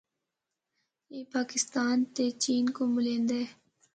اے 1.11 1.19
پاکستان 1.33 1.97
تے 2.15 2.25
چین 2.43 2.65
کو 2.75 2.81
ملیندا 2.95 3.35
ہے۔ 3.41 3.47